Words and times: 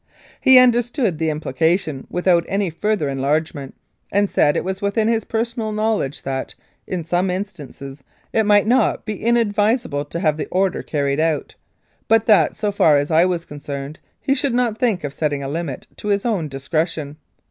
He 0.39 0.57
understood 0.57 1.19
the 1.19 1.29
implication 1.29 2.07
without 2.09 2.43
any 2.47 2.71
further 2.71 3.07
enlargement, 3.07 3.75
and 4.11 4.27
said 4.31 4.57
it 4.57 4.63
was 4.63 4.81
within 4.81 5.07
his 5.07 5.23
personal 5.25 5.71
knowledge 5.71 6.23
that, 6.23 6.55
in 6.87 7.05
some 7.05 7.29
instances, 7.29 8.03
it 8.33 8.47
might 8.47 8.65
not 8.65 9.05
be 9.05 9.23
inadvisable 9.23 10.05
to 10.05 10.19
have 10.19 10.37
the 10.37 10.47
order 10.47 10.81
carried 10.81 11.19
out, 11.19 11.53
but 12.07 12.25
that 12.25 12.55
so 12.55 12.71
far 12.71 12.97
as 12.97 13.11
I 13.11 13.25
was 13.25 13.45
concerned 13.45 13.99
he 14.19 14.33
should 14.33 14.55
not 14.55 14.79
think 14.79 15.03
of 15.03 15.13
setting 15.13 15.43
a 15.43 15.47
limit 15.47 15.85
to 15.97 16.07
his 16.07 16.25
own 16.25 16.47
discretion. 16.47 17.17